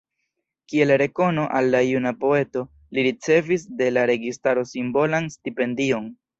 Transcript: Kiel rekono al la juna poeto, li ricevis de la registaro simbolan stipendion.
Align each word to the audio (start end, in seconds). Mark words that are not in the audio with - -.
Kiel 0.71 0.93
rekono 1.01 1.43
al 1.59 1.69
la 1.75 1.81
juna 1.89 2.15
poeto, 2.23 2.65
li 2.99 3.05
ricevis 3.11 3.69
de 3.85 3.93
la 3.95 4.09
registaro 4.15 4.67
simbolan 4.75 5.33
stipendion. 5.39 6.13